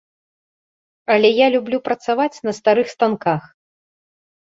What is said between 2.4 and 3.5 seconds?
на старых станках.